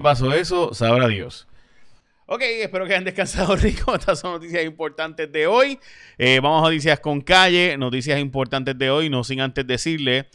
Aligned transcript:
pasó 0.00 0.32
eso, 0.32 0.74
sabrá 0.74 1.08
Dios. 1.08 1.46
Ok, 2.26 2.42
espero 2.42 2.86
que 2.86 2.92
hayan 2.92 3.04
descansado 3.04 3.56
rico. 3.56 3.94
Estas 3.94 4.20
son 4.20 4.32
noticias 4.32 4.64
importantes 4.64 5.30
de 5.32 5.46
hoy. 5.46 5.78
Eh, 6.16 6.38
vamos 6.40 6.62
a 6.62 6.70
noticias 6.70 7.00
con 7.00 7.20
calle, 7.20 7.76
noticias 7.76 8.20
importantes 8.20 8.78
de 8.78 8.90
hoy, 8.90 9.10
no 9.10 9.24
sin 9.24 9.40
antes 9.40 9.66
decirle 9.66 10.28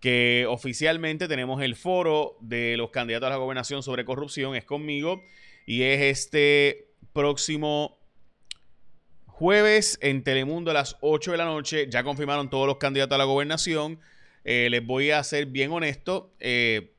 que 0.00 0.46
oficialmente 0.48 1.26
tenemos 1.26 1.62
el 1.62 1.74
foro 1.74 2.36
de 2.40 2.76
los 2.76 2.90
candidatos 2.90 3.28
a 3.28 3.30
la 3.30 3.36
gobernación 3.36 3.82
sobre 3.82 4.04
corrupción, 4.04 4.54
es 4.54 4.64
conmigo, 4.64 5.22
y 5.66 5.82
es 5.82 6.00
este 6.02 6.88
próximo 7.12 7.98
jueves 9.26 9.98
en 10.02 10.22
Telemundo 10.22 10.70
a 10.70 10.74
las 10.74 10.96
8 11.00 11.32
de 11.32 11.38
la 11.38 11.44
noche. 11.44 11.88
Ya 11.88 12.04
confirmaron 12.04 12.50
todos 12.50 12.66
los 12.66 12.76
candidatos 12.76 13.14
a 13.14 13.18
la 13.18 13.24
gobernación. 13.24 14.00
Eh, 14.44 14.68
les 14.70 14.84
voy 14.84 15.12
a 15.12 15.22
ser 15.24 15.46
bien 15.46 15.72
honesto. 15.72 16.34
Eh, 16.40 16.92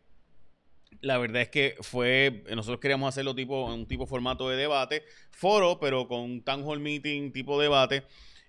la 1.02 1.18
verdad 1.18 1.42
es 1.42 1.50
que 1.50 1.76
fue, 1.82 2.44
nosotros 2.54 2.80
queríamos 2.80 3.10
hacerlo 3.10 3.34
tipo, 3.34 3.66
un 3.66 3.86
tipo 3.88 4.06
formato 4.06 4.50
de 4.50 4.58
debate, 4.58 5.04
foro, 5.32 5.80
pero 5.80 6.08
con 6.08 6.22
un 6.22 6.42
town 6.44 6.64
hall 6.66 6.80
meeting 6.80 7.32
tipo 7.32 7.60
debate. 7.60 8.04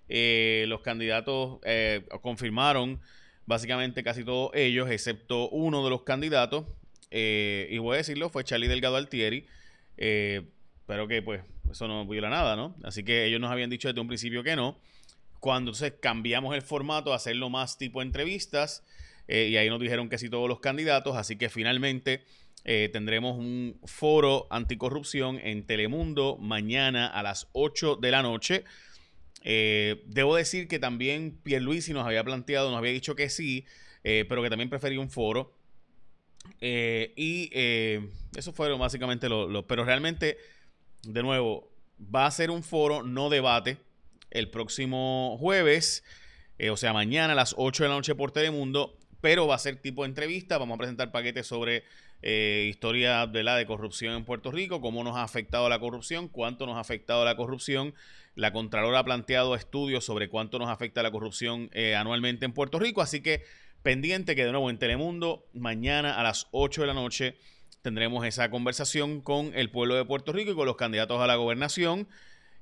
Eh, 0.09 0.65
los 0.67 0.81
candidatos 0.81 1.59
eh, 1.63 2.05
confirmaron 2.21 2.99
básicamente 3.45 4.03
casi 4.03 4.25
todos 4.25 4.51
ellos, 4.53 4.89
excepto 4.89 5.47
uno 5.49 5.83
de 5.85 5.89
los 5.89 6.03
candidatos, 6.03 6.65
eh, 7.11 7.67
y 7.71 7.77
voy 7.77 7.95
a 7.95 7.97
decirlo, 7.97 8.29
fue 8.29 8.43
Charlie 8.43 8.67
Delgado 8.67 8.97
Altieri, 8.97 9.45
pero 10.85 11.07
que 11.07 11.21
pues 11.21 11.41
eso 11.69 11.87
no 11.87 12.05
viola 12.05 12.29
nada, 12.29 12.57
¿no? 12.57 12.75
Así 12.83 13.03
que 13.03 13.25
ellos 13.25 13.39
nos 13.39 13.51
habían 13.51 13.69
dicho 13.69 13.87
desde 13.87 14.01
un 14.01 14.07
principio 14.07 14.43
que 14.43 14.55
no. 14.57 14.77
Cuando 15.39 15.71
entonces 15.71 15.93
cambiamos 16.01 16.53
el 16.53 16.61
formato 16.61 17.13
a 17.13 17.15
hacerlo 17.15 17.49
más 17.49 17.77
tipo 17.77 18.01
entrevistas, 18.01 18.83
y 19.27 19.55
ahí 19.55 19.69
nos 19.69 19.79
dijeron 19.79 20.09
que 20.09 20.17
sí 20.17 20.29
todos 20.29 20.49
los 20.49 20.59
candidatos, 20.59 21.15
así 21.15 21.37
que 21.37 21.49
finalmente 21.49 22.25
eh, 22.63 22.89
tendremos 22.93 23.37
un 23.37 23.79
foro 23.85 24.47
anticorrupción 24.51 25.39
en 25.39 25.65
Telemundo 25.65 26.37
mañana 26.37 27.07
a 27.07 27.23
las 27.23 27.47
8 27.53 27.95
de 27.95 28.11
la 28.11 28.21
noche. 28.21 28.65
Eh, 29.43 30.03
debo 30.05 30.35
decir 30.35 30.67
que 30.67 30.77
también 30.77 31.39
Pierluisi 31.41 31.93
nos 31.93 32.05
había 32.05 32.23
planteado, 32.23 32.69
nos 32.69 32.77
había 32.77 32.91
dicho 32.91 33.15
que 33.15 33.29
sí, 33.29 33.65
eh, 34.03 34.25
pero 34.29 34.43
que 34.43 34.49
también 34.49 34.69
prefería 34.69 34.99
un 34.99 35.09
foro. 35.09 35.55
y 36.59 37.49
eso 38.35 38.53
fueron 38.53 38.79
básicamente 38.79 39.27
lo, 39.29 39.65
Pero 39.67 39.83
realmente, 39.83 40.37
de 41.03 41.23
nuevo, 41.23 41.71
va 41.99 42.25
a 42.27 42.31
ser 42.31 42.51
un 42.51 42.63
foro, 42.63 43.03
no 43.03 43.29
debate, 43.29 43.77
el 44.29 44.49
próximo 44.49 45.37
jueves, 45.39 46.03
o 46.71 46.77
sea, 46.77 46.93
mañana 46.93 47.33
a 47.33 47.35
las 47.35 47.55
8 47.57 47.83
de 47.83 47.89
la 47.89 47.95
noche 47.95 48.15
por 48.15 48.31
Telemundo, 48.31 48.97
pero 49.19 49.47
va 49.47 49.55
a 49.55 49.59
ser 49.59 49.77
tipo 49.77 50.05
entrevista. 50.05 50.57
Vamos 50.57 50.75
a 50.75 50.77
presentar 50.77 51.11
paquetes 51.11 51.47
sobre 51.47 51.83
eh, 52.21 52.67
historia 52.69 53.25
la 53.25 53.55
de 53.55 53.65
corrupción 53.65 54.15
en 54.15 54.25
Puerto 54.25 54.51
Rico, 54.51 54.81
cómo 54.81 55.03
nos 55.03 55.17
ha 55.17 55.23
afectado 55.23 55.67
la 55.69 55.79
corrupción, 55.79 56.27
cuánto 56.27 56.65
nos 56.65 56.77
ha 56.77 56.79
afectado 56.79 57.25
la 57.25 57.35
corrupción. 57.35 57.93
La 58.35 58.53
Contralora 58.53 58.99
ha 58.99 59.03
planteado 59.03 59.55
estudios 59.55 60.05
sobre 60.05 60.29
cuánto 60.29 60.57
nos 60.59 60.69
afecta 60.69 61.03
la 61.03 61.11
corrupción 61.11 61.69
eh, 61.73 61.95
anualmente 61.95 62.45
en 62.45 62.53
Puerto 62.53 62.79
Rico, 62.79 63.01
así 63.01 63.21
que 63.21 63.43
pendiente 63.81 64.35
que 64.35 64.45
de 64.45 64.51
nuevo 64.51 64.69
en 64.69 64.77
Telemundo, 64.77 65.45
mañana 65.53 66.19
a 66.19 66.23
las 66.23 66.47
8 66.51 66.81
de 66.81 66.87
la 66.87 66.93
noche 66.93 67.37
tendremos 67.81 68.25
esa 68.25 68.49
conversación 68.51 69.21
con 69.21 69.53
el 69.55 69.71
pueblo 69.71 69.95
de 69.95 70.05
Puerto 70.05 70.31
Rico 70.31 70.51
y 70.51 70.55
con 70.55 70.67
los 70.67 70.75
candidatos 70.75 71.19
a 71.19 71.27
la 71.27 71.35
gobernación. 71.35 72.07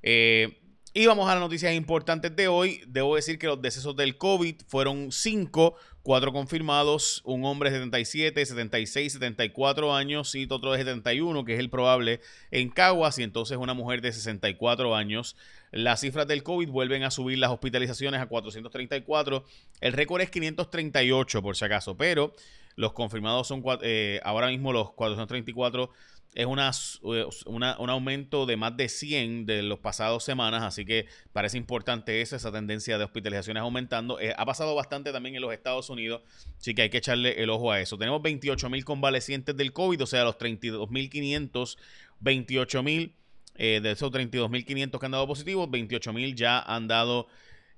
Eh, 0.02 0.60
y 0.92 1.06
vamos 1.06 1.28
a 1.28 1.34
las 1.34 1.40
noticias 1.40 1.72
importantes 1.74 2.34
de 2.34 2.48
hoy. 2.48 2.82
Debo 2.88 3.14
decir 3.14 3.38
que 3.38 3.46
los 3.46 3.62
decesos 3.62 3.94
del 3.94 4.18
COVID 4.18 4.56
fueron 4.66 5.12
5, 5.12 5.76
4 6.02 6.32
confirmados, 6.32 7.20
un 7.24 7.44
hombre 7.44 7.70
de 7.70 7.76
77, 7.76 8.46
76, 8.46 9.12
74 9.12 9.94
años 9.94 10.34
y 10.34 10.46
otro 10.50 10.72
de 10.72 10.78
71, 10.78 11.44
que 11.44 11.54
es 11.54 11.60
el 11.60 11.68
probable 11.68 12.20
en 12.50 12.70
Caguas, 12.70 13.18
y 13.18 13.22
entonces 13.22 13.58
una 13.58 13.74
mujer 13.74 14.00
de 14.00 14.12
64 14.12 14.96
años. 14.96 15.36
Las 15.72 16.00
cifras 16.00 16.26
del 16.26 16.42
COVID 16.42 16.68
vuelven 16.68 17.02
a 17.02 17.10
subir 17.10 17.38
las 17.38 17.50
hospitalizaciones 17.50 18.20
a 18.20 18.26
434. 18.26 19.44
El 19.80 19.92
récord 19.92 20.22
es 20.22 20.30
538 20.30 21.42
por 21.42 21.56
si 21.56 21.64
acaso, 21.64 21.96
pero 21.96 22.32
los 22.76 22.92
confirmados 22.92 23.46
son 23.46 23.62
eh, 23.82 24.20
ahora 24.24 24.48
mismo 24.48 24.72
los 24.72 24.92
434 24.92 25.90
es 26.34 27.00
eh, 27.02 27.26
una, 27.46 27.76
un 27.78 27.90
aumento 27.90 28.46
de 28.46 28.56
más 28.56 28.76
de 28.76 28.88
100 28.88 29.46
de 29.46 29.62
los 29.62 29.80
pasados 29.80 30.22
semanas, 30.22 30.62
así 30.62 30.84
que 30.84 31.06
parece 31.32 31.58
importante 31.58 32.20
eso, 32.20 32.36
esa 32.36 32.52
tendencia 32.52 32.98
de 32.98 33.04
hospitalizaciones 33.04 33.62
aumentando. 33.62 34.20
Eh, 34.20 34.32
ha 34.36 34.46
pasado 34.46 34.74
bastante 34.74 35.12
también 35.12 35.34
en 35.34 35.42
los 35.42 35.52
Estados 35.52 35.90
Unidos, 35.90 36.22
así 36.58 36.74
que 36.74 36.82
hay 36.82 36.90
que 36.90 36.98
echarle 36.98 37.42
el 37.42 37.50
ojo 37.50 37.72
a 37.72 37.80
eso. 37.80 37.98
Tenemos 37.98 38.22
28 38.22 38.70
mil 38.70 38.84
convalecientes 38.84 39.56
del 39.56 39.72
COVID, 39.72 40.02
o 40.02 40.06
sea, 40.06 40.24
los 40.24 40.38
32.500, 40.38 41.76
28 42.20 42.82
mil, 42.82 43.14
eh, 43.56 43.80
de 43.82 43.90
esos 43.90 44.12
32.500 44.12 44.98
que 44.98 45.06
han 45.06 45.12
dado 45.12 45.26
positivos, 45.26 45.70
28 45.70 46.12
mil 46.12 46.34
ya 46.36 46.60
han 46.60 46.86
dado 46.86 47.26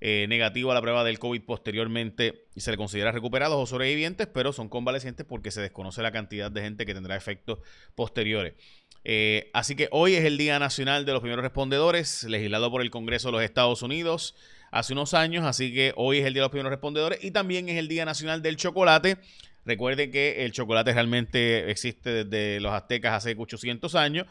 eh, 0.04 0.26
negativo 0.28 0.72
a 0.72 0.74
la 0.74 0.82
prueba 0.82 1.04
del 1.04 1.20
COVID 1.20 1.42
posteriormente 1.42 2.46
y 2.56 2.60
se 2.60 2.72
le 2.72 2.76
considera 2.76 3.12
recuperados 3.12 3.56
o 3.56 3.66
sobrevivientes, 3.66 4.26
pero 4.26 4.52
son 4.52 4.68
convalecientes 4.68 5.24
porque 5.24 5.52
se 5.52 5.60
desconoce 5.60 6.02
la 6.02 6.10
cantidad 6.10 6.50
de 6.50 6.60
gente 6.60 6.84
que 6.84 6.92
tendrá 6.92 7.14
efectos 7.14 7.60
posteriores. 7.94 8.54
Eh, 9.04 9.48
así 9.54 9.76
que 9.76 9.88
hoy 9.92 10.14
es 10.14 10.24
el 10.24 10.38
Día 10.38 10.58
Nacional 10.58 11.04
de 11.06 11.12
los 11.12 11.20
Primeros 11.20 11.44
Respondedores, 11.44 12.24
legislado 12.24 12.68
por 12.68 12.82
el 12.82 12.90
Congreso 12.90 13.28
de 13.28 13.32
los 13.32 13.42
Estados 13.42 13.80
Unidos 13.82 14.34
hace 14.72 14.92
unos 14.92 15.14
años, 15.14 15.44
así 15.44 15.72
que 15.72 15.92
hoy 15.94 16.18
es 16.18 16.26
el 16.26 16.34
Día 16.34 16.40
de 16.40 16.46
los 16.46 16.50
Primeros 16.50 16.72
Respondedores 16.72 17.22
y 17.22 17.30
también 17.30 17.68
es 17.68 17.78
el 17.78 17.86
Día 17.86 18.04
Nacional 18.04 18.42
del 18.42 18.56
Chocolate. 18.56 19.18
Recuerden 19.64 20.10
que 20.10 20.44
el 20.44 20.50
chocolate 20.50 20.92
realmente 20.92 21.70
existe 21.70 22.24
desde 22.24 22.58
los 22.58 22.72
aztecas 22.72 23.14
hace 23.14 23.36
800 23.38 23.94
años. 23.94 24.26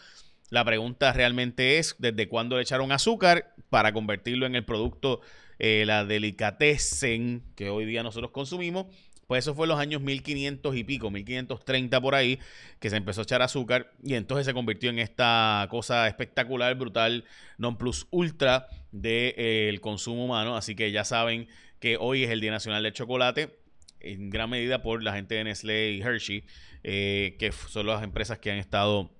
La 0.51 0.65
pregunta 0.65 1.13
realmente 1.13 1.77
es 1.77 1.95
desde 1.97 2.27
cuándo 2.27 2.57
le 2.57 2.63
echaron 2.63 2.91
azúcar 2.91 3.55
para 3.69 3.93
convertirlo 3.93 4.45
en 4.45 4.55
el 4.55 4.65
producto 4.65 5.21
eh, 5.59 5.85
la 5.87 6.03
delicatessen 6.03 7.41
que 7.55 7.69
hoy 7.69 7.85
día 7.85 8.03
nosotros 8.03 8.31
consumimos, 8.31 8.87
pues 9.27 9.45
eso 9.45 9.55
fue 9.55 9.63
en 9.63 9.69
los 9.69 9.79
años 9.79 10.01
1500 10.01 10.75
y 10.75 10.83
pico, 10.83 11.09
1530 11.09 12.01
por 12.01 12.15
ahí, 12.15 12.37
que 12.81 12.89
se 12.89 12.97
empezó 12.97 13.21
a 13.21 13.23
echar 13.23 13.41
azúcar 13.41 13.93
y 14.03 14.15
entonces 14.15 14.45
se 14.45 14.53
convirtió 14.53 14.89
en 14.89 14.99
esta 14.99 15.65
cosa 15.71 16.05
espectacular, 16.09 16.75
brutal, 16.75 17.23
non 17.57 17.77
plus 17.77 18.07
ultra 18.11 18.67
del 18.91 19.01
de, 19.03 19.35
eh, 19.37 19.79
consumo 19.79 20.25
humano. 20.25 20.57
Así 20.57 20.75
que 20.75 20.91
ya 20.91 21.05
saben 21.05 21.47
que 21.79 21.95
hoy 21.97 22.25
es 22.25 22.29
el 22.29 22.41
Día 22.41 22.51
Nacional 22.51 22.83
del 22.83 22.91
Chocolate, 22.91 23.57
en 24.01 24.31
gran 24.31 24.49
medida 24.49 24.81
por 24.81 25.01
la 25.01 25.13
gente 25.13 25.35
de 25.35 25.45
Nestlé 25.45 25.93
y 25.93 26.01
Hershey, 26.01 26.43
eh, 26.83 27.37
que 27.39 27.53
son 27.53 27.87
las 27.87 28.03
empresas 28.03 28.37
que 28.39 28.51
han 28.51 28.57
estado 28.57 29.11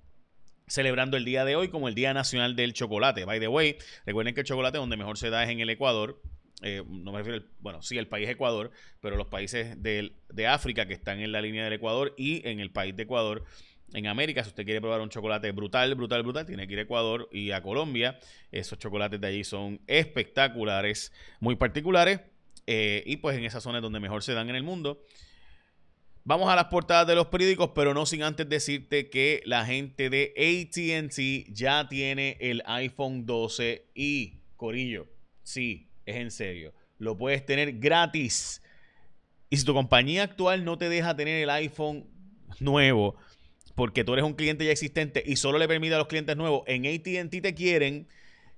celebrando 0.68 1.18
el 1.18 1.26
día 1.26 1.46
de 1.46 1.56
hoy 1.56 1.70
como 1.70 1.88
el 1.88 1.96
Día 1.96 2.14
Nacional 2.14 2.56
del 2.56 2.74
Chocolate. 2.74 3.26
By 3.26 3.40
the 3.40 3.48
way, 3.48 3.78
recuerden 4.06 4.34
que 4.34 4.42
el 4.42 4.48
chocolate 4.48 4.78
donde 4.78 4.98
mejor 4.98 5.18
se 5.18 5.30
da 5.30 5.44
es 5.44 5.50
en 5.50 5.60
el 5.60 5.70
Ecuador. 5.70 6.22
Eh, 6.64 6.84
no 6.88 7.12
me 7.12 7.20
refiero, 7.20 7.44
bueno, 7.60 7.82
sí, 7.82 7.98
el 7.98 8.08
país 8.08 8.30
Ecuador, 8.30 8.72
pero 9.00 9.16
los 9.16 9.28
países 9.28 9.82
de, 9.82 10.14
de 10.30 10.48
África 10.48 10.86
que 10.86 10.94
están 10.94 11.20
en 11.20 11.32
la 11.32 11.42
línea 11.42 11.64
del 11.64 11.74
Ecuador 11.74 12.14
y 12.18 12.48
en 12.48 12.60
el 12.60 12.72
país 12.72 12.96
de 12.96 13.04
Ecuador 13.04 13.44
en 13.94 14.08
América, 14.08 14.44
si 14.44 14.50
usted 14.50 14.64
quiere 14.64 14.80
probar 14.80 15.02
un 15.02 15.10
chocolate 15.10 15.52
brutal, 15.52 15.94
brutal, 15.96 16.24
brutal, 16.24 16.46
tiene 16.46 16.68
que 16.68 16.74
ir 16.74 16.80
a 16.80 16.84
Ecuador 16.84 17.28
y 17.32 17.52
a 17.52 17.62
Colombia. 17.62 18.20
Esos 18.52 18.80
chocolates 18.80 19.20
de 19.20 19.28
allí 19.28 19.44
son 19.44 19.82
espectaculares, 19.88 21.12
muy 21.40 21.56
particulares. 21.56 22.22
Eh, 22.68 23.04
y 23.06 23.18
pues 23.18 23.38
en 23.38 23.44
esas 23.44 23.64
zonas 23.64 23.82
donde 23.82 24.00
mejor 24.00 24.24
se 24.24 24.34
dan 24.34 24.50
en 24.50 24.56
el 24.56 24.64
mundo. 24.64 25.04
Vamos 26.24 26.50
a 26.50 26.56
las 26.56 26.66
portadas 26.66 27.08
de 27.08 27.16
los 27.16 27.28
periódicos, 27.28 27.72
pero 27.74 27.96
no 27.96 28.06
sin 28.06 28.22
antes 28.22 28.48
decirte 28.48 29.09
que 29.09 29.42
la 29.46 29.66
gente 29.66 30.12
de 30.12 30.34
ATT 30.38 31.52
ya 31.52 31.88
tiene 31.90 32.38
el 32.40 32.62
iPhone 32.68 33.26
12 33.26 33.88
y, 33.96 34.42
Corillo, 34.56 35.08
sí, 35.42 35.90
es 36.06 36.18
en 36.18 36.30
serio, 36.30 36.74
lo 37.00 37.18
puedes 37.18 37.44
tener 37.44 37.80
gratis. 37.80 38.62
Y 39.50 39.58
si 39.58 39.66
tu 39.66 39.74
compañía 39.74 40.22
actual 40.22 40.64
no 40.64 40.78
te 40.78 40.90
deja 40.90 41.16
tener 41.16 41.42
el 41.42 41.50
iPhone 41.50 42.06
nuevo, 42.60 43.16
porque 43.74 44.04
tú 44.04 44.14
eres 44.14 44.24
un 44.24 44.36
cliente 44.36 44.64
ya 44.64 44.72
existente 44.72 45.24
y 45.26 45.38
solo 45.38 45.58
le 45.58 45.68
permite 45.68 45.95
a 45.95 45.98
los 45.98 46.07
clientes 46.07 46.38
nuevos, 46.38 46.62
en 46.68 46.86
ATT 46.86 47.42
te 47.42 47.56
quieren 47.56 48.07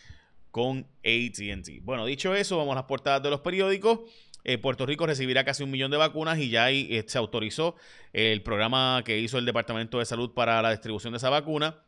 con 0.50 0.88
ATT. 1.04 1.84
Bueno, 1.84 2.06
dicho 2.06 2.34
eso, 2.34 2.58
vamos 2.58 2.72
a 2.74 2.76
las 2.76 2.86
portadas 2.86 3.22
de 3.22 3.30
los 3.30 3.42
periódicos. 3.42 4.00
Eh, 4.44 4.58
Puerto 4.58 4.86
Rico 4.86 5.06
recibirá 5.06 5.44
casi 5.44 5.64
un 5.64 5.72
millón 5.72 5.92
de 5.92 5.98
vacunas 5.98 6.40
y 6.40 6.50
ya 6.50 6.66
ahí, 6.66 6.88
eh, 6.92 7.04
se 7.08 7.18
autorizó 7.18 7.76
el 8.14 8.42
programa 8.42 9.02
que 9.06 9.20
hizo 9.20 9.38
el 9.38 9.46
Departamento 9.46 10.00
de 10.00 10.06
Salud 10.06 10.34
para 10.34 10.62
la 10.62 10.72
distribución 10.72 11.14
de 11.14 11.18
esa 11.18 11.30
vacuna. 11.30 11.85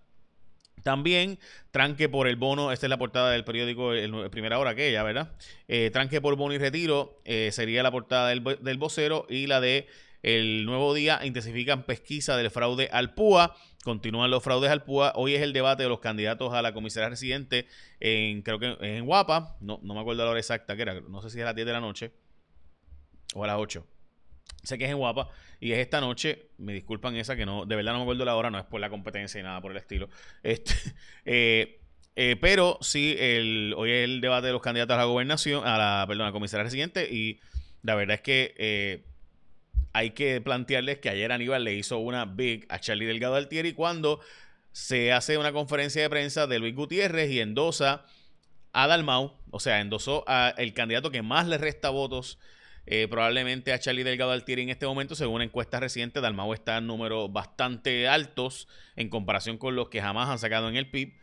También 0.88 1.38
tranque 1.72 2.07
por 2.07 2.30
el 2.30 2.38
bono, 2.38 2.72
esta 2.72 2.86
es 2.86 2.89
la 2.89 2.98
portada 2.98 3.31
del 3.31 3.44
periódico 3.44 3.92
el, 3.92 4.30
Primera 4.30 4.57
Hora, 4.57 4.69
aquella, 4.69 5.04
¿verdad? 5.04 5.34
Eh, 5.68 5.89
tranque 5.92 6.22
por 6.22 6.38
bono 6.38 6.54
y 6.54 6.57
retiro 6.57 7.22
sería 7.51 7.84
la 7.84 7.92
portada 7.92 8.30
del, 8.30 8.42
del, 8.62 8.78
vocero 8.78 9.25
y 9.30 9.48
la 9.48 9.60
de 9.60 9.88
El 10.24 10.66
Nuevo 10.66 10.94
Día 10.94 11.19
intensifican 11.25 11.84
pesquisa 11.84 12.38
del 12.38 12.51
fraude 12.51 12.88
al 12.94 13.13
PUA. 13.13 13.54
Continúan 13.84 14.31
los 14.31 14.42
fraudes 14.42 14.72
al 14.72 14.86
PUA. 14.86 15.12
Hoy 15.16 15.36
es 15.36 15.42
el 15.42 15.51
debate 15.51 15.84
de 15.84 15.89
los 15.89 16.00
candidatos 16.00 16.54
a 16.54 16.62
la 16.62 16.74
comisaría 16.74 17.10
residente 17.10 17.68
en, 18.00 18.42
creo 18.44 18.57
que 18.57 18.78
en 18.80 19.06
Guapa. 19.06 19.57
No, 19.60 19.81
no 19.84 19.94
me 19.94 20.00
acuerdo 20.00 20.24
la 20.24 20.30
hora 20.30 20.39
exacta 20.39 20.78
que 20.78 20.84
era. 20.84 21.01
No 21.01 21.22
sé 21.22 21.30
si 21.30 21.39
es 21.39 21.44
a 21.44 21.48
las 21.48 21.56
10 21.56 21.68
de 21.68 21.74
la 21.74 21.81
noche 21.81 22.13
o 23.34 23.44
a 23.44 23.48
las 23.48 23.57
8. 23.57 23.86
Sé 24.67 24.77
que 24.77 24.83
es 24.83 24.91
en 24.91 24.97
Guapa 24.97 25.29
y 25.61 25.71
es 25.71 25.79
esta 25.79 26.01
noche. 26.01 26.49
Me 26.57 26.73
disculpan 26.73 27.15
esa 27.15 27.37
que 27.37 27.45
no, 27.45 27.65
de 27.65 27.75
verdad 27.75 27.93
no 27.93 27.99
me 27.99 28.03
acuerdo 28.03 28.25
la 28.25 28.35
hora, 28.35 28.51
no 28.51 28.59
es 28.59 28.65
por 28.65 28.81
la 28.81 28.89
competencia 28.89 29.39
y 29.39 29.43
nada 29.43 29.61
por 29.61 29.71
el 29.71 29.77
estilo. 29.77 30.09
Este, 30.43 30.73
eh, 31.25 31.79
eh, 32.17 32.35
pero 32.41 32.77
sí, 32.81 33.15
el, 33.17 33.73
hoy 33.77 33.91
es 33.91 34.03
el 34.03 34.19
debate 34.19 34.47
de 34.47 34.53
los 34.53 34.61
candidatos 34.61 34.95
a 34.95 34.97
la 34.97 35.05
gobernación, 35.05 35.65
a 35.65 35.77
la, 35.77 36.05
perdón, 36.05 36.23
a 36.23 36.29
la 36.29 36.33
comisaría 36.33 36.65
residente 36.65 37.07
y 37.09 37.39
la 37.83 37.95
verdad 37.95 38.15
es 38.15 38.21
que 38.21 38.55
eh, 38.57 39.05
hay 39.93 40.09
que 40.11 40.41
plantearles 40.41 40.99
que 40.99 41.09
ayer 41.09 41.31
Aníbal 41.31 41.63
le 41.63 41.75
hizo 41.75 41.99
una 41.99 42.25
big 42.25 42.65
a 42.67 42.79
Charlie 42.79 43.05
Delgado 43.05 43.35
Altieri 43.35 43.71
cuando 43.71 44.19
se 44.73 45.13
hace 45.13 45.37
una 45.37 45.53
conferencia 45.53 46.01
de 46.01 46.09
prensa 46.09 46.45
de 46.45 46.59
Luis 46.59 46.75
Gutiérrez 46.75 47.31
y 47.31 47.39
endosa 47.39 48.05
a 48.73 48.87
Dalmau, 48.87 49.33
o 49.49 49.59
sea, 49.59 49.79
endosó 49.79 50.23
al 50.27 50.73
candidato 50.73 51.09
que 51.09 51.21
más 51.21 51.47
le 51.47 51.57
resta 51.57 51.89
votos 51.89 52.37
eh, 52.89 53.10
probablemente 53.10 53.74
a 53.74 53.80
Charlie 53.80 54.04
Delgado 54.04 54.31
Altieri 54.31 54.62
en 54.62 54.69
este 54.69 54.86
momento, 54.86 55.13
según 55.13 55.42
encuestas 55.42 55.81
recientes, 55.81 56.24
Dalmau 56.24 56.54
está 56.54 56.78
en 56.78 56.88
números 56.88 57.31
bastante 57.34 58.07
altos 58.07 58.69
en 58.95 59.10
comparación 59.10 59.57
con 59.57 59.75
los 59.75 59.89
que 59.89 60.01
jamás 60.01 60.30
han 60.30 60.39
sacado 60.39 60.69
en 60.69 60.78
el 60.78 60.89
PIB, 60.89 61.13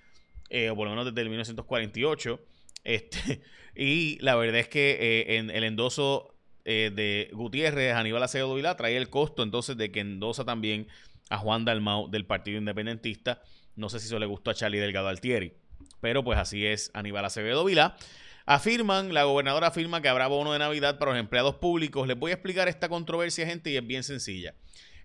eh, 0.50 0.68
o 0.68 0.76
por 0.76 0.84
lo 0.84 0.90
menos 0.90 1.06
desde 1.06 1.22
el 1.22 1.30
1948. 1.30 2.38
Este, 2.84 3.40
y 3.74 4.18
la 4.20 4.36
verdad 4.36 4.60
es 4.60 4.68
que 4.68 4.98
eh, 5.00 5.36
en 5.38 5.48
el 5.48 5.64
endoso 5.64 6.34
de 6.66 7.28
Gutiérrez, 7.32 7.94
Aníbal 7.94 8.22
Acevedo 8.22 8.54
Vilá, 8.54 8.74
trae 8.74 8.96
el 8.96 9.10
costo 9.10 9.42
entonces 9.42 9.76
de 9.76 9.92
que 9.92 10.00
endosa 10.00 10.46
también 10.46 10.88
a 11.28 11.36
Juan 11.36 11.64
Dalmau 11.64 12.10
del 12.10 12.26
Partido 12.26 12.58
Independentista. 12.58 13.42
No 13.76 13.88
sé 13.88 14.00
si 14.00 14.06
eso 14.06 14.18
le 14.18 14.26
gustó 14.26 14.50
a 14.50 14.54
Charlie 14.54 14.78
Delgado 14.78 15.08
Altieri, 15.08 15.52
pero 16.00 16.24
pues 16.24 16.38
así 16.38 16.66
es 16.66 16.90
Aníbal 16.94 17.24
Acevedo 17.24 17.64
Vilá. 17.64 17.96
Afirman, 18.46 19.14
la 19.14 19.24
gobernadora 19.24 19.68
afirma 19.68 20.02
que 20.02 20.08
habrá 20.08 20.26
bono 20.26 20.52
de 20.52 20.58
Navidad 20.58 20.98
para 20.98 21.12
los 21.12 21.20
empleados 21.20 21.54
públicos. 21.54 22.06
Les 22.06 22.18
voy 22.18 22.30
a 22.30 22.34
explicar 22.34 22.68
esta 22.68 22.90
controversia, 22.90 23.46
gente, 23.46 23.70
y 23.70 23.76
es 23.78 23.86
bien 23.86 24.02
sencilla. 24.02 24.54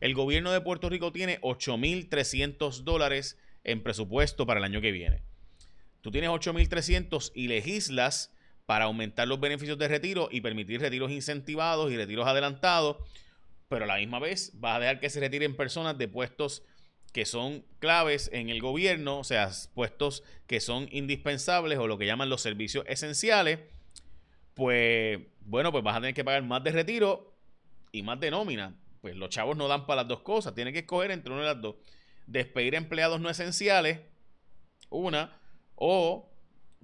El 0.02 0.14
gobierno 0.14 0.52
de 0.52 0.60
Puerto 0.60 0.90
Rico 0.90 1.14
tiene 1.14 1.40
8.300 1.40 2.84
dólares 2.84 3.38
en 3.64 3.82
presupuesto 3.82 4.46
para 4.46 4.60
el 4.60 4.66
año 4.66 4.82
que 4.82 4.92
viene. 4.92 5.24
Tú 6.02 6.12
tienes 6.12 6.30
8.300 6.30 7.32
y 7.34 7.48
legislas 7.48 8.34
para 8.66 8.86
aumentar 8.86 9.28
los 9.30 9.40
beneficios 9.40 9.78
de 9.78 9.88
retiro 9.88 10.28
y 10.30 10.42
permitir 10.42 10.82
retiros 10.82 11.10
incentivados 11.10 11.92
y 11.94 11.98
retiros 11.98 12.28
adelantados, 12.28 12.98
pero 13.70 13.86
a 13.86 13.88
la 13.88 13.98
misma 13.98 14.20
vez 14.20 14.52
vas 14.56 14.76
a 14.76 14.80
dejar 14.80 15.00
que 15.00 15.10
se 15.10 15.22
retiren 15.22 15.56
personas 15.56 15.98
de 15.98 16.10
puestos 16.10 16.64
que 17.12 17.26
son 17.26 17.66
claves 17.80 18.30
en 18.34 18.50
el 18.50 18.62
gobierno, 18.62 19.20
o 19.20 19.24
sea, 19.24 19.52
puestos 19.74 20.24
que 20.48 20.60
son 20.60 20.88
indispensables 20.92 21.80
o 21.80 21.88
lo 21.88 21.98
que 21.98 22.06
llaman 22.06 22.30
los 22.30 22.42
servicios 22.42 22.86
esenciales, 22.88 23.60
pues 24.54 25.20
bueno, 25.42 25.72
pues 25.72 25.84
vas 25.84 25.96
a 25.96 26.02
tener 26.02 26.14
que 26.14 26.24
pagar 26.24 26.44
más 26.44 26.64
de 26.64 26.72
retiro 26.72 27.34
y 27.92 28.04
más 28.04 28.20
de 28.20 28.32
nómina. 28.32 28.76
Pues 29.02 29.16
los 29.16 29.30
chavos 29.30 29.56
no 29.58 29.68
dan 29.68 29.86
para 29.86 30.02
las 30.02 30.10
dos 30.10 30.22
cosas, 30.22 30.54
tienen 30.54 30.74
que 30.74 30.82
escoger 30.82 31.12
entre 31.12 31.32
una 31.32 31.42
de 31.42 31.54
las 31.54 31.62
dos. 31.62 31.76
Despedir 32.28 32.76
empleados 32.76 33.20
no 33.20 33.30
esenciales, 33.30 34.00
una, 34.90 35.40
o 35.76 36.30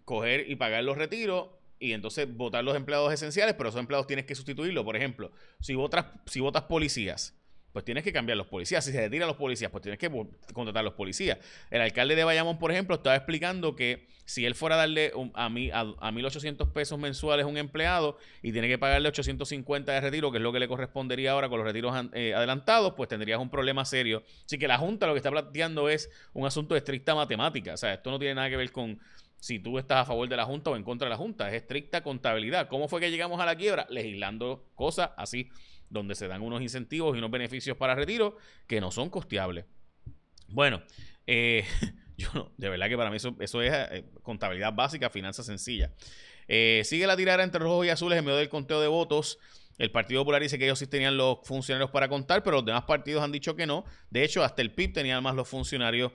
coger 0.06 0.50
y 0.50 0.56
pagar 0.56 0.84
los 0.84 0.98
retiros 0.98 1.50
y 1.78 1.92
entonces 1.92 2.34
votar 2.36 2.64
los 2.64 2.76
empleados 2.76 3.12
esenciales, 3.14 3.56
pero 3.56 3.70
esos 3.70 3.80
empleados 3.80 4.08
tienes 4.08 4.26
que 4.26 4.36
sustituirlo. 4.36 4.86
Por 4.86 4.96
ejemplo, 4.96 5.32
si 5.60 5.76
votas, 5.76 6.06
si 6.26 6.40
votas 6.40 6.64
policías, 6.64 7.36
pues 7.76 7.84
tienes 7.84 8.06
que 8.06 8.14
cambiar 8.14 8.38
los 8.38 8.48
policías. 8.48 8.86
Si 8.86 8.94
se 8.94 9.02
retiran 9.02 9.28
los 9.28 9.36
policías, 9.36 9.70
pues 9.70 9.82
tienes 9.82 10.00
que 10.00 10.10
contratar 10.54 10.80
a 10.80 10.84
los 10.84 10.94
policías. 10.94 11.40
El 11.70 11.82
alcalde 11.82 12.16
de 12.16 12.24
Bayamón, 12.24 12.58
por 12.58 12.72
ejemplo, 12.72 12.96
estaba 12.96 13.18
explicando 13.18 13.76
que 13.76 14.08
si 14.24 14.46
él 14.46 14.56
fuera 14.56 14.76
a 14.76 14.78
darle 14.78 15.12
a, 15.34 15.50
mí, 15.50 15.72
a, 15.72 15.84
1.800 15.84 16.72
pesos 16.72 16.98
mensuales 16.98 17.44
a 17.44 17.50
un 17.50 17.58
empleado 17.58 18.18
y 18.42 18.54
tiene 18.54 18.70
que 18.70 18.78
pagarle 18.78 19.10
850 19.10 19.92
de 19.92 20.00
retiro, 20.00 20.32
que 20.32 20.38
es 20.38 20.42
lo 20.42 20.54
que 20.54 20.60
le 20.60 20.70
correspondería 20.70 21.34
ahora 21.34 21.50
con 21.50 21.58
los 21.58 21.68
retiros 21.68 21.94
eh, 22.14 22.34
adelantados, 22.34 22.94
pues 22.96 23.10
tendrías 23.10 23.42
un 23.42 23.50
problema 23.50 23.84
serio. 23.84 24.24
Así 24.46 24.58
que 24.58 24.70
la 24.70 24.78
Junta 24.78 25.06
lo 25.06 25.12
que 25.12 25.18
está 25.18 25.32
planteando 25.32 25.90
es 25.90 26.10
un 26.32 26.48
asunto 26.48 26.76
de 26.76 26.78
estricta 26.78 27.14
matemática. 27.14 27.74
O 27.74 27.78
sea, 27.78 27.94
esto 27.94 28.10
no 28.10 28.18
tiene 28.18 28.36
nada 28.36 28.50
que 28.50 28.56
ver 28.56 28.72
con 28.72 29.02
si 29.38 29.60
tú 29.60 29.78
estás 29.80 29.98
a 29.98 30.06
favor 30.06 30.30
de 30.30 30.38
la 30.38 30.46
Junta 30.46 30.70
o 30.70 30.78
en 30.78 30.84
contra 30.84 31.08
de 31.08 31.10
la 31.10 31.18
Junta. 31.18 31.50
Es 31.50 31.56
estricta 31.56 32.02
contabilidad. 32.02 32.70
¿Cómo 32.70 32.88
fue 32.88 33.02
que 33.02 33.12
llegamos 33.12 33.42
a 33.42 33.46
la 33.46 33.58
quiebra? 33.58 33.86
Legislando 33.90 34.64
cosas 34.76 35.10
así 35.18 35.50
donde 35.96 36.14
se 36.14 36.28
dan 36.28 36.44
unos 36.44 36.62
incentivos 36.62 37.16
y 37.16 37.18
unos 37.18 37.32
beneficios 37.32 37.76
para 37.78 37.96
retiro 37.96 38.38
que 38.68 38.80
no 38.80 38.92
son 38.92 39.10
costeables. 39.10 39.66
Bueno, 40.48 40.84
eh, 41.26 41.66
yo 42.18 42.52
de 42.58 42.70
verdad 42.70 42.88
que 42.88 42.98
para 42.98 43.10
mí 43.10 43.18
eso, 43.18 43.36
es 43.40 43.56
eh, 43.56 44.06
contabilidad 44.22 44.74
básica, 44.74 45.10
finanzas 45.10 45.48
sencillas. 45.48 45.92
Eh, 46.48 46.84
sigue 46.86 47.08
la 47.08 47.18
tirada 47.18 47.44
entre 47.44 47.60
rojos 47.60 47.88
y 47.88 47.90
azules 47.90 48.20
en 48.20 48.26
medio 48.26 48.38
del 48.38 48.50
conteo 48.50 48.80
de 48.80 48.88
votos. 48.88 49.40
El 49.78 49.92
Partido 49.92 50.22
Popular 50.22 50.42
dice 50.42 50.58
que 50.58 50.66
ellos 50.66 50.80
sí 50.80 50.88
tenían 50.88 51.18
los 51.18 51.40
funcionarios 51.44 51.92
para 51.92 52.08
contar, 52.08 52.44
pero 52.44 52.58
los 52.58 52.66
demás 52.66 52.84
partidos 52.84 53.24
han 53.24 53.32
dicho 53.32 53.56
que 53.56 53.66
no. 53.66 53.84
De 54.10 54.24
hecho, 54.24 54.44
hasta 54.44 54.62
el 54.62 54.72
PIB 54.72 54.94
tenía 54.94 55.20
más 55.20 55.36
los 55.36 55.50
funcionarios 55.50 56.14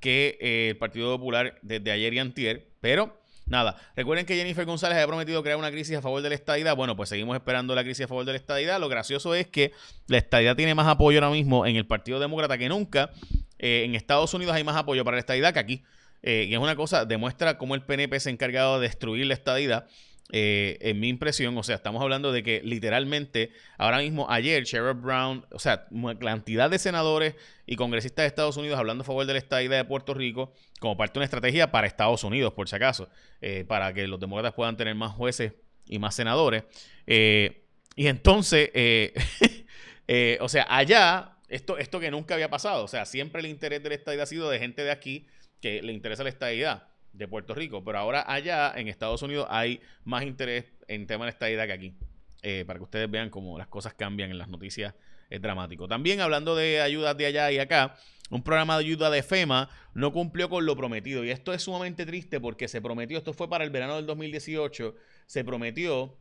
que 0.00 0.36
el 0.40 0.76
Partido 0.76 1.16
Popular 1.16 1.58
desde 1.62 1.90
ayer 1.90 2.12
y 2.12 2.18
antier. 2.18 2.68
Pero 2.80 3.18
Nada, 3.48 3.76
recuerden 3.96 4.26
que 4.26 4.36
Jennifer 4.36 4.64
González 4.66 4.96
había 4.96 5.06
prometido 5.06 5.42
crear 5.42 5.56
una 5.56 5.70
crisis 5.70 5.96
a 5.96 6.02
favor 6.02 6.20
de 6.20 6.28
la 6.28 6.34
estadidad. 6.34 6.76
Bueno, 6.76 6.96
pues 6.96 7.08
seguimos 7.08 7.34
esperando 7.34 7.74
la 7.74 7.82
crisis 7.82 8.04
a 8.04 8.08
favor 8.08 8.24
de 8.24 8.32
la 8.32 8.38
estadidad. 8.38 8.78
Lo 8.78 8.88
gracioso 8.88 9.34
es 9.34 9.46
que 9.46 9.72
la 10.06 10.18
estadidad 10.18 10.54
tiene 10.54 10.74
más 10.74 10.86
apoyo 10.86 11.18
ahora 11.18 11.30
mismo 11.30 11.64
en 11.64 11.76
el 11.76 11.86
Partido 11.86 12.20
Demócrata 12.20 12.58
que 12.58 12.68
nunca. 12.68 13.10
Eh, 13.58 13.84
en 13.84 13.94
Estados 13.94 14.32
Unidos 14.34 14.54
hay 14.54 14.64
más 14.64 14.76
apoyo 14.76 15.04
para 15.04 15.16
la 15.16 15.20
estadidad 15.20 15.52
que 15.54 15.58
aquí. 15.60 15.82
Eh, 16.22 16.46
y 16.48 16.54
es 16.54 16.60
una 16.60 16.76
cosa, 16.76 17.04
demuestra 17.04 17.58
cómo 17.58 17.74
el 17.74 17.82
PNP 17.82 18.20
se 18.20 18.28
ha 18.28 18.32
encargado 18.32 18.80
de 18.80 18.88
destruir 18.88 19.26
la 19.26 19.34
estadidad. 19.34 19.86
Eh, 20.30 20.76
en 20.82 21.00
mi 21.00 21.08
impresión, 21.08 21.56
o 21.56 21.62
sea, 21.62 21.76
estamos 21.76 22.02
hablando 22.02 22.32
de 22.32 22.42
que 22.42 22.60
literalmente 22.62 23.50
ahora 23.78 23.98
mismo, 23.98 24.30
ayer, 24.30 24.64
Sherrod 24.64 24.96
Brown, 24.96 25.46
o 25.50 25.58
sea, 25.58 25.86
cantidad 26.20 26.68
de 26.68 26.78
senadores 26.78 27.34
y 27.66 27.76
congresistas 27.76 28.24
de 28.24 28.26
Estados 28.26 28.58
Unidos 28.58 28.78
hablando 28.78 29.02
a 29.02 29.04
favor 29.06 29.24
de 29.24 29.32
la 29.32 29.38
estadía 29.38 29.70
de 29.70 29.84
Puerto 29.84 30.12
Rico 30.12 30.52
como 30.80 30.98
parte 30.98 31.14
de 31.14 31.20
una 31.20 31.24
estrategia 31.24 31.70
para 31.70 31.86
Estados 31.86 32.24
Unidos, 32.24 32.52
por 32.52 32.68
si 32.68 32.76
acaso, 32.76 33.08
eh, 33.40 33.64
para 33.66 33.94
que 33.94 34.06
los 34.06 34.20
demócratas 34.20 34.52
puedan 34.52 34.76
tener 34.76 34.94
más 34.94 35.12
jueces 35.12 35.54
y 35.86 35.98
más 35.98 36.14
senadores. 36.14 36.64
Eh, 37.06 37.64
y 37.96 38.08
entonces, 38.08 38.70
o 40.40 40.48
sea, 40.48 40.66
allá, 40.68 41.38
esto, 41.48 41.78
esto 41.78 42.00
que 42.00 42.10
nunca 42.10 42.34
había 42.34 42.50
pasado, 42.50 42.84
o 42.84 42.88
sea, 42.88 43.06
siempre 43.06 43.40
el 43.40 43.46
interés 43.46 43.82
de 43.82 43.88
la 43.88 43.94
estadía 43.94 44.24
ha 44.24 44.26
sido 44.26 44.50
de 44.50 44.58
gente 44.58 44.84
de 44.84 44.90
aquí 44.90 45.26
que 45.62 45.82
le 45.82 45.92
interesa 45.94 46.22
la 46.22 46.28
estadidad 46.28 46.88
de 47.12 47.28
Puerto 47.28 47.54
Rico. 47.54 47.84
Pero 47.84 47.98
ahora 47.98 48.24
allá 48.26 48.72
en 48.76 48.88
Estados 48.88 49.22
Unidos 49.22 49.46
hay 49.50 49.80
más 50.04 50.24
interés 50.24 50.72
en 50.86 51.06
tema 51.06 51.24
de 51.24 51.30
estadidad 51.30 51.66
que 51.66 51.72
aquí. 51.72 51.94
Eh, 52.42 52.64
para 52.66 52.78
que 52.78 52.84
ustedes 52.84 53.10
vean 53.10 53.30
cómo 53.30 53.58
las 53.58 53.66
cosas 53.66 53.94
cambian 53.94 54.30
en 54.30 54.38
las 54.38 54.48
noticias 54.48 54.94
es 55.28 55.42
dramático. 55.42 55.88
También 55.88 56.20
hablando 56.20 56.54
de 56.56 56.80
ayudas 56.80 57.16
de 57.16 57.26
allá 57.26 57.50
y 57.50 57.58
acá, 57.58 57.96
un 58.30 58.42
programa 58.42 58.78
de 58.78 58.84
ayuda 58.84 59.10
de 59.10 59.22
FEMA 59.22 59.68
no 59.94 60.12
cumplió 60.12 60.48
con 60.48 60.64
lo 60.66 60.76
prometido. 60.76 61.24
Y 61.24 61.30
esto 61.30 61.52
es 61.52 61.62
sumamente 61.62 62.06
triste 62.06 62.40
porque 62.40 62.68
se 62.68 62.80
prometió, 62.80 63.18
esto 63.18 63.32
fue 63.32 63.48
para 63.48 63.64
el 63.64 63.70
verano 63.70 63.96
del 63.96 64.06
2018, 64.06 64.94
se 65.26 65.44
prometió 65.44 66.16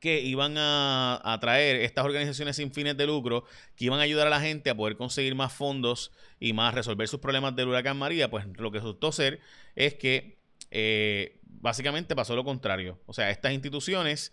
que 0.00 0.20
iban 0.20 0.54
a, 0.56 1.38
traer 1.40 1.76
estas 1.76 2.04
organizaciones 2.04 2.56
sin 2.56 2.72
fines 2.72 2.96
de 2.96 3.06
lucro, 3.06 3.44
que 3.76 3.86
iban 3.86 4.00
a 4.00 4.02
ayudar 4.02 4.26
a 4.26 4.30
la 4.30 4.40
gente 4.40 4.70
a 4.70 4.76
poder 4.76 4.96
conseguir 4.96 5.34
más 5.34 5.52
fondos 5.52 6.12
y 6.38 6.52
más 6.52 6.74
resolver 6.74 7.08
sus 7.08 7.20
problemas 7.20 7.56
del 7.56 7.68
huracán 7.68 7.96
María, 7.96 8.30
pues 8.30 8.46
lo 8.58 8.70
que 8.70 8.78
resultó 8.78 9.12
ser 9.12 9.40
es 9.74 9.94
que 9.94 10.38
eh, 10.70 11.40
básicamente 11.42 12.14
pasó 12.14 12.36
lo 12.36 12.44
contrario. 12.44 12.98
O 13.06 13.12
sea, 13.12 13.30
estas 13.30 13.52
instituciones 13.52 14.32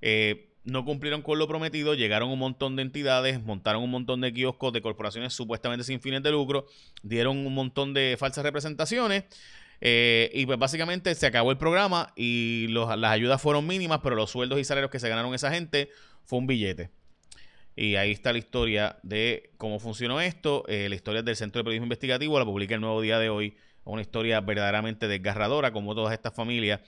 eh, 0.00 0.50
no 0.64 0.84
cumplieron 0.84 1.22
con 1.22 1.38
lo 1.38 1.46
prometido, 1.46 1.94
llegaron 1.94 2.30
un 2.30 2.38
montón 2.38 2.74
de 2.74 2.82
entidades, 2.82 3.42
montaron 3.42 3.82
un 3.82 3.90
montón 3.90 4.20
de 4.20 4.32
kioscos 4.32 4.72
de 4.72 4.82
corporaciones 4.82 5.32
supuestamente 5.32 5.84
sin 5.84 6.00
fines 6.00 6.22
de 6.22 6.32
lucro, 6.32 6.66
dieron 7.02 7.46
un 7.46 7.54
montón 7.54 7.94
de 7.94 8.16
falsas 8.18 8.44
representaciones 8.44 9.24
Eh, 9.80 10.30
y 10.32 10.46
pues 10.46 10.58
básicamente 10.58 11.14
se 11.14 11.26
acabó 11.26 11.50
el 11.50 11.58
programa 11.58 12.12
y 12.16 12.68
las 12.68 13.10
ayudas 13.10 13.40
fueron 13.40 13.66
mínimas, 13.66 14.00
pero 14.02 14.16
los 14.16 14.30
sueldos 14.30 14.58
y 14.58 14.64
salarios 14.64 14.90
que 14.90 15.00
se 15.00 15.08
ganaron 15.08 15.34
esa 15.34 15.50
gente 15.50 15.90
fue 16.24 16.38
un 16.38 16.46
billete. 16.46 16.90
Y 17.76 17.96
ahí 17.96 18.12
está 18.12 18.32
la 18.32 18.38
historia 18.38 18.98
de 19.02 19.50
cómo 19.56 19.80
funcionó 19.80 20.20
esto. 20.20 20.64
Eh, 20.68 20.88
la 20.88 20.94
historia 20.94 21.22
del 21.22 21.36
Centro 21.36 21.60
de 21.60 21.64
Periodismo 21.64 21.86
Investigativo 21.86 22.38
la 22.38 22.44
publica 22.44 22.74
el 22.74 22.80
nuevo 22.80 23.00
día 23.00 23.18
de 23.18 23.28
hoy. 23.28 23.56
Una 23.84 24.00
historia 24.00 24.40
verdaderamente 24.40 25.08
desgarradora, 25.08 25.72
como 25.72 25.94
todas 25.94 26.14
estas 26.14 26.34
familias 26.34 26.80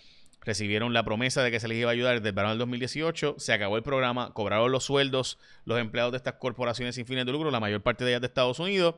recibieron 0.46 0.92
la 0.92 1.04
promesa 1.04 1.42
de 1.42 1.50
que 1.50 1.58
se 1.58 1.66
les 1.66 1.76
iba 1.76 1.90
a 1.90 1.92
ayudar 1.92 2.14
desde 2.14 2.28
el 2.28 2.34
verano 2.34 2.50
del 2.50 2.60
2018, 2.60 3.34
se 3.38 3.52
acabó 3.52 3.76
el 3.76 3.82
programa, 3.82 4.32
cobraron 4.32 4.70
los 4.70 4.84
sueldos 4.84 5.38
los 5.64 5.78
empleados 5.80 6.12
de 6.12 6.18
estas 6.18 6.34
corporaciones 6.34 6.94
sin 6.94 7.04
fines 7.04 7.26
de 7.26 7.32
lucro, 7.32 7.50
la 7.50 7.58
mayor 7.58 7.82
parte 7.82 8.04
de 8.04 8.12
ellas 8.12 8.20
de 8.20 8.28
Estados 8.28 8.60
Unidos, 8.60 8.94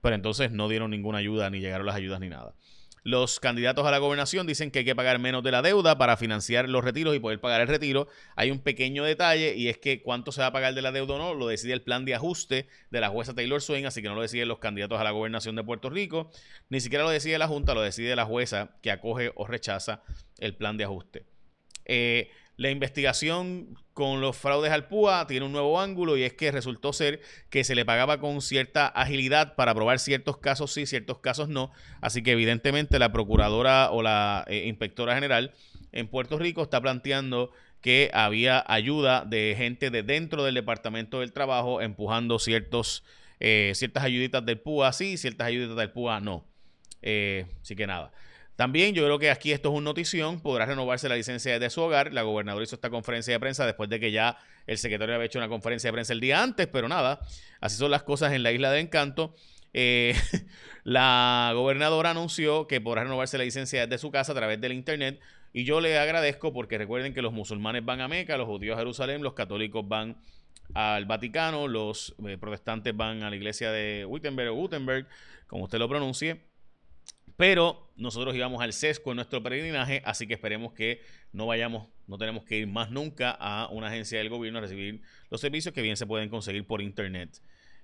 pero 0.00 0.14
entonces 0.14 0.52
no 0.52 0.68
dieron 0.68 0.92
ninguna 0.92 1.18
ayuda, 1.18 1.50
ni 1.50 1.58
llegaron 1.58 1.86
las 1.86 1.96
ayudas 1.96 2.20
ni 2.20 2.28
nada. 2.28 2.54
Los 3.04 3.40
candidatos 3.40 3.84
a 3.84 3.90
la 3.90 3.98
gobernación 3.98 4.46
dicen 4.46 4.70
que 4.70 4.80
hay 4.80 4.84
que 4.84 4.94
pagar 4.94 5.18
menos 5.18 5.42
de 5.42 5.50
la 5.50 5.60
deuda 5.60 5.98
para 5.98 6.16
financiar 6.16 6.68
los 6.68 6.84
retiros 6.84 7.16
y 7.16 7.18
poder 7.18 7.40
pagar 7.40 7.60
el 7.60 7.66
retiro. 7.66 8.06
Hay 8.36 8.52
un 8.52 8.60
pequeño 8.60 9.02
detalle 9.02 9.56
y 9.56 9.68
es 9.68 9.78
que 9.78 10.02
cuánto 10.02 10.30
se 10.30 10.40
va 10.40 10.48
a 10.48 10.52
pagar 10.52 10.74
de 10.74 10.82
la 10.82 10.92
deuda 10.92 11.14
o 11.14 11.18
no 11.18 11.34
lo 11.34 11.48
decide 11.48 11.72
el 11.72 11.82
plan 11.82 12.04
de 12.04 12.14
ajuste 12.14 12.68
de 12.90 13.00
la 13.00 13.08
jueza 13.08 13.34
Taylor 13.34 13.60
Swain, 13.60 13.86
así 13.86 14.02
que 14.02 14.08
no 14.08 14.14
lo 14.14 14.22
deciden 14.22 14.46
los 14.46 14.60
candidatos 14.60 15.00
a 15.00 15.04
la 15.04 15.10
gobernación 15.10 15.56
de 15.56 15.64
Puerto 15.64 15.90
Rico, 15.90 16.30
ni 16.68 16.80
siquiera 16.80 17.02
lo 17.04 17.10
decide 17.10 17.38
la 17.38 17.48
Junta, 17.48 17.74
lo 17.74 17.82
decide 17.82 18.14
la 18.14 18.24
jueza 18.24 18.76
que 18.82 18.92
acoge 18.92 19.32
o 19.34 19.46
rechaza 19.46 20.02
el 20.38 20.54
plan 20.54 20.76
de 20.76 20.84
ajuste. 20.84 21.26
Eh, 21.84 22.30
la 22.62 22.70
investigación 22.70 23.76
con 23.92 24.20
los 24.20 24.36
fraudes 24.36 24.70
al 24.70 24.86
PUA 24.86 25.26
tiene 25.26 25.44
un 25.44 25.52
nuevo 25.52 25.80
ángulo 25.80 26.16
y 26.16 26.22
es 26.22 26.32
que 26.32 26.52
resultó 26.52 26.92
ser 26.92 27.20
que 27.50 27.64
se 27.64 27.74
le 27.74 27.84
pagaba 27.84 28.20
con 28.20 28.40
cierta 28.40 28.86
agilidad 28.86 29.56
para 29.56 29.74
probar 29.74 29.98
ciertos 29.98 30.38
casos 30.38 30.72
sí, 30.72 30.86
ciertos 30.86 31.18
casos 31.18 31.48
no. 31.48 31.72
Así 32.00 32.22
que 32.22 32.32
evidentemente 32.32 33.00
la 33.00 33.12
procuradora 33.12 33.90
o 33.90 34.00
la 34.00 34.44
eh, 34.46 34.68
inspectora 34.68 35.14
general 35.14 35.52
en 35.90 36.06
Puerto 36.06 36.38
Rico 36.38 36.62
está 36.62 36.80
planteando 36.80 37.50
que 37.80 38.10
había 38.14 38.64
ayuda 38.68 39.24
de 39.24 39.54
gente 39.58 39.90
de 39.90 40.04
dentro 40.04 40.44
del 40.44 40.54
Departamento 40.54 41.18
del 41.18 41.32
Trabajo 41.32 41.80
empujando 41.82 42.38
ciertos, 42.38 43.02
eh, 43.40 43.72
ciertas 43.74 44.04
ayuditas 44.04 44.46
del 44.46 44.60
PUA 44.60 44.92
sí, 44.92 45.16
ciertas 45.16 45.48
ayuditas 45.48 45.76
del 45.76 45.90
PUA 45.90 46.20
no. 46.20 46.46
así 47.02 47.74
que 47.76 47.88
nada. 47.88 48.12
También 48.56 48.94
yo 48.94 49.04
creo 49.04 49.18
que 49.18 49.30
aquí 49.30 49.52
esto 49.52 49.70
es 49.70 49.74
una 49.74 49.84
notición, 49.84 50.40
podrá 50.40 50.66
renovarse 50.66 51.08
la 51.08 51.16
licencia 51.16 51.58
de 51.58 51.70
su 51.70 51.80
hogar. 51.80 52.12
La 52.12 52.22
gobernadora 52.22 52.62
hizo 52.62 52.74
esta 52.74 52.90
conferencia 52.90 53.32
de 53.32 53.40
prensa 53.40 53.64
después 53.64 53.88
de 53.88 53.98
que 53.98 54.12
ya 54.12 54.36
el 54.66 54.78
secretario 54.78 55.14
había 55.14 55.26
hecho 55.26 55.38
una 55.38 55.48
conferencia 55.48 55.88
de 55.88 55.92
prensa 55.92 56.12
el 56.12 56.20
día 56.20 56.42
antes, 56.42 56.66
pero 56.66 56.88
nada, 56.88 57.20
así 57.60 57.76
son 57.76 57.90
las 57.90 58.02
cosas 58.02 58.32
en 58.32 58.42
la 58.42 58.52
isla 58.52 58.70
de 58.70 58.80
Encanto. 58.80 59.34
Eh, 59.72 60.14
la 60.84 61.52
gobernadora 61.54 62.10
anunció 62.10 62.66
que 62.66 62.80
podrá 62.80 63.04
renovarse 63.04 63.38
la 63.38 63.44
licencia 63.44 63.86
de 63.86 63.98
su 63.98 64.10
casa 64.10 64.32
a 64.32 64.34
través 64.34 64.60
del 64.60 64.72
internet 64.72 65.20
y 65.54 65.64
yo 65.64 65.80
le 65.80 65.98
agradezco 65.98 66.52
porque 66.52 66.78
recuerden 66.78 67.14
que 67.14 67.22
los 67.22 67.32
musulmanes 67.32 67.84
van 67.84 68.00
a 68.00 68.08
Meca, 68.08 68.36
los 68.36 68.46
judíos 68.46 68.76
a 68.76 68.78
Jerusalén, 68.78 69.22
los 69.22 69.34
católicos 69.34 69.86
van 69.86 70.16
al 70.74 71.04
Vaticano, 71.04 71.68
los 71.68 72.14
eh, 72.26 72.38
protestantes 72.38 72.96
van 72.96 73.22
a 73.22 73.30
la 73.30 73.36
iglesia 73.36 73.70
de 73.70 74.06
Wittenberg 74.06 74.50
o 74.50 74.54
Gutenberg, 74.54 75.06
como 75.46 75.64
usted 75.64 75.78
lo 75.78 75.88
pronuncie. 75.88 76.51
Pero 77.36 77.92
nosotros 77.96 78.34
íbamos 78.34 78.62
al 78.62 78.72
sesco 78.72 79.10
en 79.10 79.16
nuestro 79.16 79.42
peregrinaje, 79.42 80.02
así 80.04 80.26
que 80.26 80.34
esperemos 80.34 80.72
que 80.72 81.00
no 81.32 81.46
vayamos, 81.46 81.88
no 82.06 82.18
tenemos 82.18 82.44
que 82.44 82.58
ir 82.58 82.66
más 82.66 82.90
nunca 82.90 83.30
a 83.30 83.68
una 83.68 83.88
agencia 83.88 84.18
del 84.18 84.28
gobierno 84.28 84.58
a 84.58 84.62
recibir 84.62 85.02
los 85.30 85.40
servicios 85.40 85.74
que 85.74 85.82
bien 85.82 85.96
se 85.96 86.06
pueden 86.06 86.28
conseguir 86.28 86.66
por 86.66 86.82
internet 86.82 87.40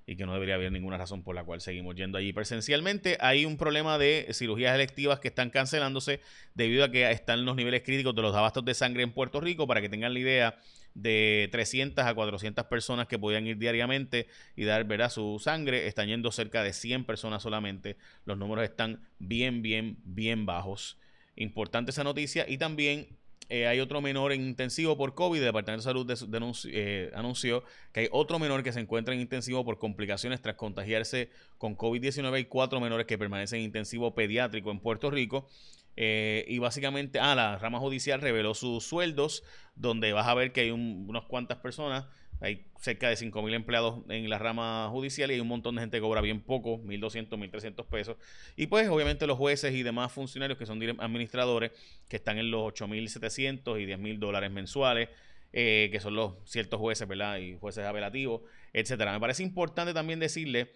y 0.08 0.16
que 0.16 0.24
no 0.24 0.32
debería 0.32 0.54
haber 0.54 0.72
ninguna 0.72 0.96
razón 0.96 1.22
por 1.22 1.34
la 1.34 1.44
cual 1.44 1.60
seguimos 1.60 1.94
yendo 1.94 2.16
allí 2.16 2.32
presencialmente. 2.32 3.18
Hay 3.20 3.44
un 3.44 3.58
problema 3.58 3.98
de 3.98 4.28
cirugías 4.32 4.74
electivas 4.74 5.20
que 5.20 5.28
están 5.28 5.50
cancelándose 5.50 6.22
debido 6.54 6.82
a 6.82 6.90
que 6.90 7.10
están 7.10 7.44
los 7.44 7.54
niveles 7.56 7.82
críticos 7.82 8.14
de 8.14 8.22
los 8.22 8.34
abastos 8.34 8.64
de 8.64 8.72
sangre 8.72 9.02
en 9.02 9.12
Puerto 9.12 9.38
Rico. 9.38 9.66
Para 9.66 9.82
que 9.82 9.90
tengan 9.90 10.14
la 10.14 10.18
idea, 10.18 10.58
de 10.94 11.50
300 11.52 12.06
a 12.06 12.14
400 12.14 12.64
personas 12.66 13.06
que 13.06 13.18
podían 13.18 13.46
ir 13.46 13.58
diariamente 13.58 14.28
y 14.56 14.64
dar 14.64 14.84
verá 14.84 15.10
su 15.10 15.38
sangre, 15.38 15.86
están 15.86 16.08
yendo 16.08 16.32
cerca 16.32 16.62
de 16.62 16.72
100 16.72 17.04
personas 17.04 17.42
solamente. 17.42 17.98
Los 18.24 18.38
números 18.38 18.64
están 18.64 19.06
bien, 19.18 19.60
bien, 19.60 19.98
bien 20.04 20.46
bajos. 20.46 20.98
Importante 21.36 21.90
esa 21.90 22.02
noticia. 22.02 22.46
Y 22.48 22.56
también 22.56 23.18
eh, 23.48 23.66
hay 23.66 23.80
otro 23.80 24.00
menor 24.00 24.32
en 24.32 24.42
intensivo 24.42 24.96
por 24.96 25.14
COVID. 25.14 25.38
El 25.38 25.46
Departamento 25.46 26.04
de 26.04 26.16
Salud 26.16 26.64
eh, 26.70 27.10
anunció 27.14 27.64
que 27.92 28.00
hay 28.00 28.08
otro 28.12 28.38
menor 28.38 28.62
que 28.62 28.72
se 28.72 28.80
encuentra 28.80 29.14
en 29.14 29.20
intensivo 29.20 29.64
por 29.64 29.78
complicaciones 29.78 30.42
tras 30.42 30.56
contagiarse 30.56 31.30
con 31.56 31.76
COVID-19. 31.76 32.32
Hay 32.34 32.44
cuatro 32.44 32.80
menores 32.80 33.06
que 33.06 33.16
permanecen 33.16 33.60
en 33.60 33.66
intensivo 33.66 34.14
pediátrico 34.14 34.70
en 34.70 34.80
Puerto 34.80 35.10
Rico. 35.10 35.48
Eh, 35.96 36.44
y 36.46 36.58
básicamente, 36.58 37.18
ah, 37.18 37.34
la 37.34 37.58
rama 37.58 37.80
judicial 37.80 38.20
reveló 38.20 38.54
sus 38.54 38.84
sueldos, 38.84 39.42
donde 39.74 40.12
vas 40.12 40.28
a 40.28 40.34
ver 40.34 40.52
que 40.52 40.60
hay 40.60 40.70
unas 40.70 41.24
cuantas 41.24 41.58
personas, 41.58 42.06
hay 42.40 42.66
cerca 42.78 43.08
de 43.08 43.16
5.000 43.16 43.54
empleados 43.54 44.04
en 44.08 44.28
la 44.30 44.38
rama 44.38 44.88
judicial 44.90 45.30
y 45.30 45.34
hay 45.34 45.40
un 45.40 45.48
montón 45.48 45.74
de 45.74 45.82
gente 45.82 45.96
que 45.96 46.00
cobra 46.00 46.20
bien 46.20 46.40
poco, 46.40 46.78
1.200, 46.78 47.28
1.300 47.28 47.86
pesos. 47.86 48.16
Y 48.56 48.68
pues 48.68 48.88
obviamente 48.88 49.26
los 49.26 49.36
jueces 49.36 49.74
y 49.74 49.82
demás 49.82 50.12
funcionarios 50.12 50.58
que 50.58 50.66
son 50.66 50.80
administradores, 51.00 51.72
que 52.08 52.16
están 52.16 52.38
en 52.38 52.50
los 52.50 52.62
8.700 52.72 53.80
y 53.80 53.86
10.000 53.86 54.18
dólares 54.18 54.50
mensuales. 54.50 55.08
Eh, 55.50 55.88
que 55.90 55.98
son 55.98 56.14
los 56.14 56.34
ciertos 56.44 56.78
jueces, 56.78 57.08
¿verdad? 57.08 57.38
Y 57.38 57.56
jueces 57.56 57.82
apelativos, 57.86 58.42
etcétera. 58.74 59.14
Me 59.14 59.20
parece 59.20 59.42
importante 59.42 59.94
también 59.94 60.20
decirle 60.20 60.70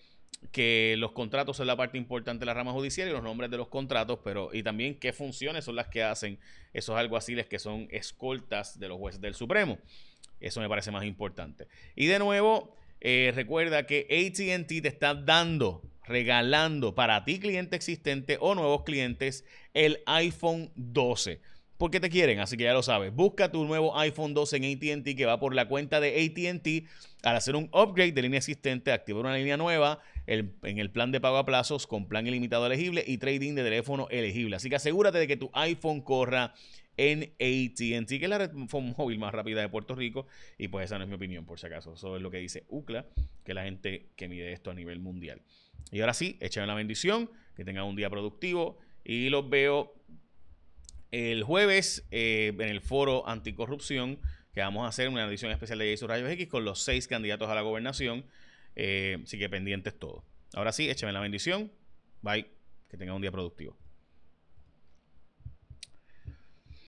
que 0.50 0.97
los 0.99 1.12
contratos 1.12 1.59
son 1.59 1.66
la 1.66 1.76
parte 1.76 1.99
importante 1.99 2.40
de 2.40 2.47
la 2.47 2.54
rama 2.54 2.73
judicial 2.73 3.09
y 3.09 3.12
los 3.12 3.23
nombres 3.23 3.50
de 3.50 3.59
los 3.59 3.69
contratos, 3.69 4.21
pero 4.25 4.50
y 4.52 4.62
también 4.62 4.99
qué 4.99 5.12
funciones 5.12 5.66
son 5.66 5.76
las 5.76 5.88
que 5.88 6.02
hacen 6.02 6.38
esos 6.73 6.97
alguaciles 6.97 7.47
que 7.47 7.59
son 7.59 7.87
escoltas 7.90 8.78
de 8.78 8.88
los 8.88 8.99
jueces 8.99 9.21
del 9.21 9.35
Supremo. 9.35 9.78
Eso 10.42 10.61
me 10.61 10.68
parece 10.68 10.90
más 10.90 11.04
importante. 11.04 11.68
Y 11.96 12.06
de 12.06 12.18
nuevo, 12.18 12.76
eh, 13.00 13.32
recuerda 13.34 13.87
que 13.87 14.06
ATT 14.11 14.82
te 14.82 14.88
está 14.88 15.14
dando, 15.14 15.82
regalando 16.04 16.94
para 16.94 17.25
ti 17.25 17.38
cliente 17.38 17.76
existente 17.76 18.37
o 18.40 18.54
nuevos 18.54 18.82
clientes 18.82 19.44
el 19.72 20.02
iPhone 20.06 20.70
12 20.76 21.40
porque 21.82 21.99
te 21.99 22.11
quieren, 22.11 22.38
así 22.38 22.56
que 22.56 22.62
ya 22.62 22.75
lo 22.75 22.84
sabes. 22.84 23.12
Busca 23.12 23.50
tu 23.50 23.64
nuevo 23.64 23.99
iPhone 23.99 24.34
12 24.34 24.56
en 24.56 24.64
ATT 25.00 25.16
que 25.16 25.26
va 25.26 25.40
por 25.40 25.52
la 25.52 25.66
cuenta 25.66 25.99
de 25.99 26.11
ATT 26.14 26.87
al 27.25 27.34
hacer 27.34 27.56
un 27.56 27.68
upgrade 27.72 28.12
de 28.12 28.22
línea 28.22 28.38
existente, 28.38 28.92
activar 28.92 29.25
una 29.25 29.37
línea 29.37 29.56
nueva 29.56 29.99
en 30.28 30.78
el 30.78 30.90
plan 30.92 31.11
de 31.11 31.20
pago 31.20 31.38
a 31.38 31.44
plazos 31.44 31.88
con 31.88 32.06
plan 32.06 32.25
ilimitado 32.25 32.66
elegible 32.66 33.02
y 33.04 33.18
trading 33.18 33.56
de 33.56 33.64
teléfono 33.64 34.06
elegible. 34.11 34.54
Así 34.54 34.70
que 34.70 34.76
asegúrate 34.76 35.18
de 35.18 35.26
que 35.26 35.37
tu 35.37 35.50
iPhone 35.54 36.02
corra 36.02 36.54
en 36.96 37.22
ATT, 37.22 38.08
que 38.08 38.20
es 38.22 38.28
la 38.28 38.38
red 38.38 38.52
móvil 38.52 39.18
más 39.18 39.32
rápida 39.32 39.61
de 39.61 39.68
Puerto 39.68 39.94
Rico. 39.94 40.26
Y 40.58 40.68
pues 40.68 40.87
esa 40.87 40.99
no 40.99 41.04
es 41.04 41.08
mi 41.08 41.16
opinión, 41.16 41.44
por 41.44 41.58
si 41.58 41.66
acaso. 41.66 41.94
Eso 41.94 42.16
es 42.16 42.22
lo 42.22 42.30
que 42.30 42.38
dice 42.38 42.64
UCLA, 42.68 43.06
que 43.44 43.52
es 43.52 43.54
la 43.54 43.64
gente 43.64 44.11
que 44.16 44.28
mide 44.28 44.52
esto 44.52 44.70
a 44.70 44.75
nivel 44.75 45.00
mundial. 45.00 45.42
Y 45.90 46.00
ahora 46.00 46.14
sí, 46.14 46.38
échame 46.40 46.66
la 46.66 46.75
bendición, 46.75 47.30
que 47.56 47.64
tengan 47.64 47.84
un 47.84 47.96
día 47.96 48.11
productivo 48.11 48.78
y 49.04 49.28
los 49.28 49.49
veo 49.49 49.94
el 51.11 51.42
jueves 51.42 52.06
eh, 52.11 52.52
en 52.54 52.68
el 52.68 52.80
foro 52.80 53.28
anticorrupción, 53.28 54.18
que 54.54 54.61
vamos 54.61 54.84
a 54.84 54.88
hacer 54.88 55.08
una 55.08 55.26
edición 55.26 55.50
especial 55.50 55.78
de 55.78 55.90
Jason 55.90 56.08
Rayos 56.08 56.30
X 56.30 56.49
con 56.49 56.64
los 56.64 56.82
seis 56.82 57.08
candidatos 57.08 57.49
a 57.49 57.54
la 57.54 57.62
gobernación. 57.62 58.25
Eh, 58.76 59.18
así 59.22 59.38
que 59.38 59.49
pendientes 59.49 59.99
todo. 59.99 60.25
Ahora 60.54 60.72
sí, 60.72 60.88
écheme 60.88 61.12
la 61.12 61.20
bendición. 61.20 61.70
Bye. 62.22 62.46
Que 62.88 62.96
tengan 62.96 63.16
un 63.16 63.22
día 63.22 63.32
productivo. 63.32 63.76